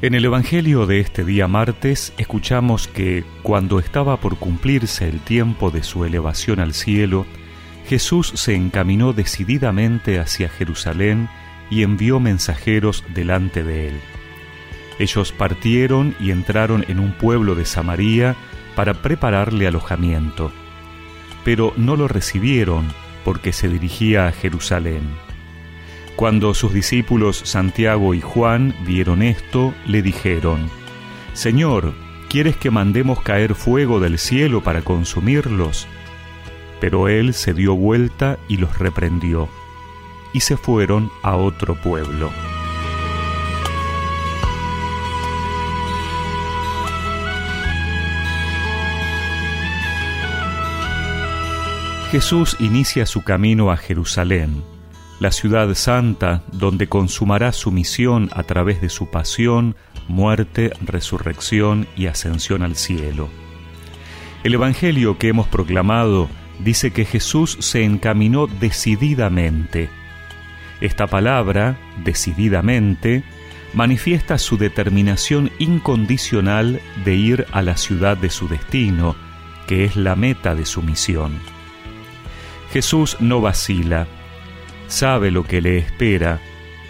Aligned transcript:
En 0.00 0.14
el 0.14 0.24
Evangelio 0.24 0.86
de 0.86 1.00
este 1.00 1.24
día 1.24 1.48
martes 1.48 2.12
escuchamos 2.18 2.86
que 2.86 3.24
cuando 3.42 3.80
estaba 3.80 4.18
por 4.18 4.36
cumplirse 4.36 5.08
el 5.08 5.18
tiempo 5.18 5.72
de 5.72 5.82
su 5.82 6.04
elevación 6.04 6.60
al 6.60 6.72
cielo, 6.72 7.26
Jesús 7.88 8.30
se 8.36 8.54
encaminó 8.54 9.12
decididamente 9.12 10.20
hacia 10.20 10.48
Jerusalén 10.50 11.28
y 11.68 11.82
envió 11.82 12.20
mensajeros 12.20 13.02
delante 13.12 13.64
de 13.64 13.88
él. 13.88 14.00
Ellos 15.00 15.32
partieron 15.32 16.14
y 16.20 16.30
entraron 16.30 16.84
en 16.86 17.00
un 17.00 17.10
pueblo 17.10 17.56
de 17.56 17.64
Samaria 17.64 18.36
para 18.76 19.02
prepararle 19.02 19.66
alojamiento, 19.66 20.52
pero 21.44 21.72
no 21.76 21.96
lo 21.96 22.06
recibieron 22.06 22.86
porque 23.24 23.52
se 23.52 23.68
dirigía 23.68 24.28
a 24.28 24.32
Jerusalén. 24.32 25.02
Cuando 26.18 26.52
sus 26.52 26.74
discípulos 26.74 27.40
Santiago 27.44 28.12
y 28.12 28.20
Juan 28.20 28.74
vieron 28.84 29.22
esto, 29.22 29.72
le 29.86 30.02
dijeron, 30.02 30.68
Señor, 31.32 31.94
¿quieres 32.28 32.56
que 32.56 32.72
mandemos 32.72 33.20
caer 33.20 33.54
fuego 33.54 34.00
del 34.00 34.18
cielo 34.18 34.60
para 34.60 34.82
consumirlos? 34.82 35.86
Pero 36.80 37.06
él 37.06 37.34
se 37.34 37.54
dio 37.54 37.76
vuelta 37.76 38.36
y 38.48 38.56
los 38.56 38.80
reprendió, 38.80 39.48
y 40.32 40.40
se 40.40 40.56
fueron 40.56 41.08
a 41.22 41.36
otro 41.36 41.76
pueblo. 41.76 42.32
Jesús 52.10 52.56
inicia 52.58 53.06
su 53.06 53.22
camino 53.22 53.70
a 53.70 53.76
Jerusalén 53.76 54.64
la 55.20 55.32
ciudad 55.32 55.74
santa 55.74 56.42
donde 56.52 56.88
consumará 56.88 57.52
su 57.52 57.70
misión 57.70 58.30
a 58.32 58.44
través 58.44 58.80
de 58.80 58.88
su 58.88 59.10
pasión, 59.10 59.76
muerte, 60.06 60.72
resurrección 60.80 61.86
y 61.96 62.06
ascensión 62.06 62.62
al 62.62 62.76
cielo. 62.76 63.28
El 64.44 64.54
Evangelio 64.54 65.18
que 65.18 65.28
hemos 65.28 65.48
proclamado 65.48 66.28
dice 66.60 66.92
que 66.92 67.04
Jesús 67.04 67.56
se 67.60 67.84
encaminó 67.84 68.46
decididamente. 68.46 69.88
Esta 70.80 71.08
palabra, 71.08 71.76
decididamente, 72.04 73.24
manifiesta 73.74 74.38
su 74.38 74.56
determinación 74.56 75.50
incondicional 75.58 76.80
de 77.04 77.14
ir 77.16 77.46
a 77.52 77.62
la 77.62 77.76
ciudad 77.76 78.16
de 78.16 78.30
su 78.30 78.48
destino, 78.48 79.16
que 79.66 79.84
es 79.84 79.96
la 79.96 80.14
meta 80.14 80.54
de 80.54 80.64
su 80.64 80.82
misión. 80.82 81.38
Jesús 82.72 83.16
no 83.20 83.40
vacila, 83.40 84.06
sabe 84.88 85.30
lo 85.30 85.44
que 85.44 85.60
le 85.60 85.78
espera, 85.78 86.40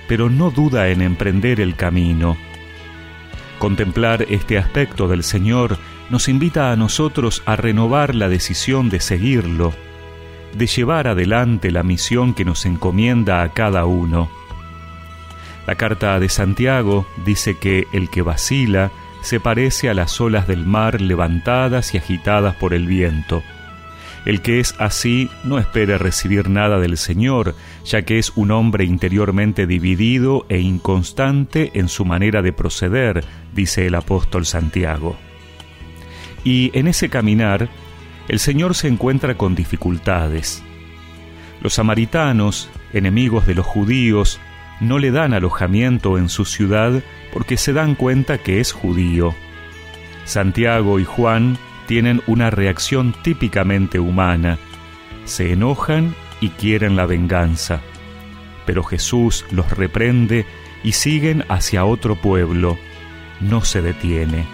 pero 0.08 0.30
no 0.30 0.50
duda 0.50 0.88
en 0.88 1.02
emprender 1.02 1.60
el 1.60 1.76
camino. 1.76 2.36
Contemplar 3.58 4.24
este 4.30 4.56
aspecto 4.56 5.08
del 5.08 5.22
Señor 5.22 5.76
nos 6.10 6.28
invita 6.28 6.72
a 6.72 6.76
nosotros 6.76 7.42
a 7.44 7.56
renovar 7.56 8.14
la 8.14 8.28
decisión 8.28 8.88
de 8.88 9.00
seguirlo, 9.00 9.74
de 10.54 10.66
llevar 10.66 11.06
adelante 11.08 11.70
la 11.70 11.82
misión 11.82 12.34
que 12.34 12.44
nos 12.44 12.64
encomienda 12.64 13.42
a 13.42 13.50
cada 13.50 13.84
uno. 13.84 14.30
La 15.66 15.74
carta 15.74 16.18
de 16.18 16.30
Santiago 16.30 17.06
dice 17.26 17.58
que 17.58 17.86
el 17.92 18.08
que 18.08 18.22
vacila 18.22 18.90
se 19.20 19.40
parece 19.40 19.90
a 19.90 19.94
las 19.94 20.18
olas 20.20 20.46
del 20.46 20.64
mar 20.64 21.00
levantadas 21.00 21.94
y 21.94 21.98
agitadas 21.98 22.54
por 22.54 22.72
el 22.72 22.86
viento. 22.86 23.42
El 24.28 24.42
que 24.42 24.60
es 24.60 24.74
así 24.78 25.30
no 25.42 25.58
espere 25.58 25.96
recibir 25.96 26.50
nada 26.50 26.78
del 26.78 26.98
Señor, 26.98 27.54
ya 27.86 28.02
que 28.02 28.18
es 28.18 28.30
un 28.36 28.50
hombre 28.50 28.84
interiormente 28.84 29.66
dividido 29.66 30.44
e 30.50 30.58
inconstante 30.58 31.70
en 31.72 31.88
su 31.88 32.04
manera 32.04 32.42
de 32.42 32.52
proceder, 32.52 33.24
dice 33.54 33.86
el 33.86 33.94
apóstol 33.94 34.44
Santiago. 34.44 35.16
Y 36.44 36.70
en 36.74 36.88
ese 36.88 37.08
caminar, 37.08 37.70
el 38.28 38.38
Señor 38.38 38.74
se 38.74 38.88
encuentra 38.88 39.38
con 39.38 39.54
dificultades. 39.54 40.62
Los 41.62 41.72
samaritanos, 41.72 42.68
enemigos 42.92 43.46
de 43.46 43.54
los 43.54 43.64
judíos, 43.64 44.40
no 44.78 44.98
le 44.98 45.10
dan 45.10 45.32
alojamiento 45.32 46.18
en 46.18 46.28
su 46.28 46.44
ciudad 46.44 47.02
porque 47.32 47.56
se 47.56 47.72
dan 47.72 47.94
cuenta 47.94 48.36
que 48.36 48.60
es 48.60 48.72
judío. 48.72 49.34
Santiago 50.26 51.00
y 51.00 51.06
Juan 51.06 51.56
tienen 51.88 52.22
una 52.26 52.50
reacción 52.50 53.14
típicamente 53.22 53.98
humana. 53.98 54.58
Se 55.24 55.52
enojan 55.52 56.14
y 56.38 56.50
quieren 56.50 56.96
la 56.96 57.06
venganza. 57.06 57.80
Pero 58.66 58.84
Jesús 58.84 59.46
los 59.50 59.70
reprende 59.70 60.44
y 60.84 60.92
siguen 60.92 61.46
hacia 61.48 61.86
otro 61.86 62.14
pueblo. 62.14 62.78
No 63.40 63.64
se 63.64 63.80
detiene. 63.80 64.44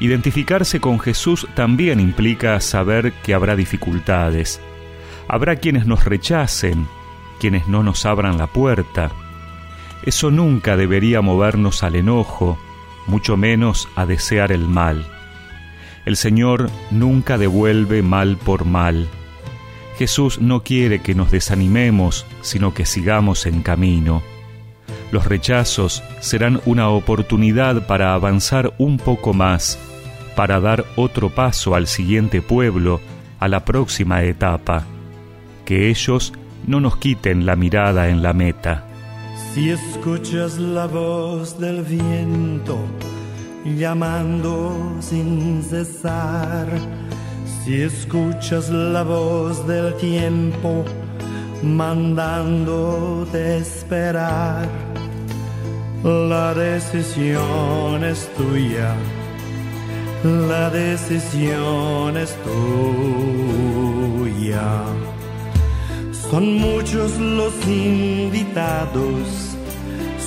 Identificarse 0.00 0.80
con 0.80 0.98
Jesús 0.98 1.46
también 1.54 2.00
implica 2.00 2.58
saber 2.60 3.12
que 3.22 3.34
habrá 3.34 3.54
dificultades. 3.54 4.58
Habrá 5.28 5.56
quienes 5.56 5.86
nos 5.86 6.06
rechacen, 6.06 6.88
quienes 7.40 7.68
no 7.68 7.82
nos 7.82 8.06
abran 8.06 8.38
la 8.38 8.46
puerta. 8.46 9.10
Eso 10.02 10.30
nunca 10.30 10.78
debería 10.78 11.20
movernos 11.20 11.82
al 11.82 11.94
enojo, 11.94 12.58
mucho 13.06 13.36
menos 13.36 13.86
a 13.96 14.06
desear 14.06 14.50
el 14.50 14.66
mal. 14.66 15.06
El 16.04 16.16
Señor 16.16 16.70
nunca 16.90 17.38
devuelve 17.38 18.02
mal 18.02 18.36
por 18.36 18.64
mal. 18.64 19.08
Jesús 19.96 20.40
no 20.40 20.62
quiere 20.62 21.00
que 21.00 21.14
nos 21.14 21.30
desanimemos, 21.30 22.26
sino 22.40 22.74
que 22.74 22.86
sigamos 22.86 23.46
en 23.46 23.62
camino. 23.62 24.22
Los 25.12 25.26
rechazos 25.26 26.02
serán 26.20 26.60
una 26.64 26.88
oportunidad 26.88 27.86
para 27.86 28.14
avanzar 28.14 28.72
un 28.78 28.96
poco 28.96 29.34
más, 29.34 29.78
para 30.34 30.58
dar 30.58 30.84
otro 30.96 31.30
paso 31.30 31.74
al 31.74 31.86
siguiente 31.86 32.40
pueblo, 32.40 33.00
a 33.38 33.48
la 33.48 33.64
próxima 33.64 34.22
etapa. 34.22 34.84
Que 35.64 35.90
ellos 35.90 36.32
no 36.66 36.80
nos 36.80 36.96
quiten 36.96 37.44
la 37.44 37.56
mirada 37.56 38.08
en 38.08 38.22
la 38.22 38.32
meta. 38.32 38.86
Si 39.52 39.70
escuchas 39.70 40.58
la 40.58 40.86
voz 40.86 41.60
del 41.60 41.82
viento, 41.82 42.78
llamando 43.64 44.76
sin 45.00 45.62
cesar. 45.62 46.66
Si 47.64 47.80
escuchas 47.82 48.68
la 48.70 49.02
voz 49.04 49.66
del 49.66 49.94
tiempo, 49.94 50.84
mandándote 51.62 53.58
esperar, 53.58 54.68
la 56.02 56.54
decisión 56.54 58.04
es 58.04 58.28
tuya, 58.36 58.96
la 60.24 60.70
decisión 60.70 62.16
es 62.16 62.34
tuya. 62.42 63.82
Son 66.10 66.54
muchos 66.54 67.16
los 67.18 67.54
invitados, 67.68 69.56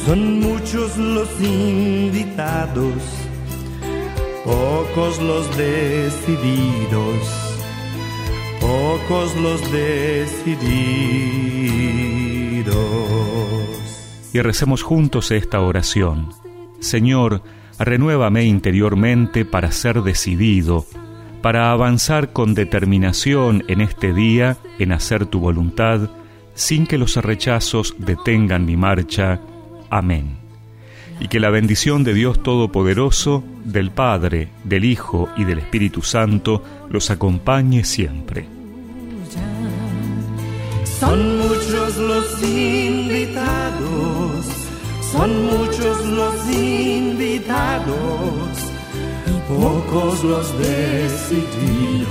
son 0.05 0.39
muchos 0.39 0.95
los 0.97 1.29
invitados 1.41 3.24
pocos 4.45 5.21
los 5.21 5.57
decididos, 5.57 7.57
pocos 8.61 9.35
los 9.35 9.59
decididos. 9.71 10.45
Y 14.33 14.41
recemos 14.41 14.83
juntos 14.83 15.31
esta 15.31 15.59
oración. 15.61 16.29
Señor, 16.79 17.41
renuévame 17.79 18.45
interiormente 18.45 19.45
para 19.45 19.71
ser 19.71 20.03
decidido, 20.03 20.85
para 21.41 21.71
avanzar 21.71 22.31
con 22.31 22.53
determinación 22.53 23.63
en 23.67 23.81
este 23.81 24.13
día 24.13 24.57
en 24.77 24.91
hacer 24.91 25.25
tu 25.25 25.39
voluntad, 25.39 26.11
sin 26.53 26.85
que 26.85 26.99
los 26.99 27.15
rechazos 27.17 27.95
detengan 27.97 28.65
mi 28.65 28.77
marcha. 28.77 29.41
Amén 29.89 30.44
y 31.19 31.27
que 31.27 31.39
la 31.39 31.49
bendición 31.49 32.03
de 32.03 32.13
Dios 32.13 32.43
Todopoderoso, 32.43 33.43
del 33.63 33.91
Padre, 33.91 34.49
del 34.63 34.85
Hijo 34.85 35.29
y 35.37 35.43
del 35.43 35.59
Espíritu 35.59 36.01
Santo 36.01 36.63
los 36.89 37.09
acompañe 37.09 37.83
siempre. 37.83 38.47
Son 40.99 41.37
muchos 41.37 41.97
los 41.97 42.43
invitados, 42.43 44.45
son 45.11 45.45
muchos 45.45 46.05
los 46.05 46.51
invitados, 46.51 47.95
pocos 49.47 50.23
los 50.23 50.57
decididos, 50.57 52.07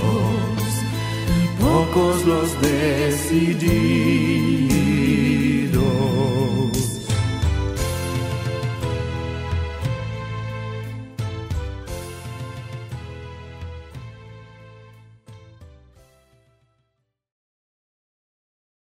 pocos 1.59 2.25
los 2.25 2.61
decididos. 2.61 4.84